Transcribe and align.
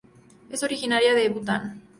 Es 0.49 0.63
originaria 0.63 1.13
de 1.13 1.29
Bhután. 1.29 1.83